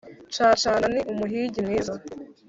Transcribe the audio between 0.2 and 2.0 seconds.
Cacana ni umuhigi mwiza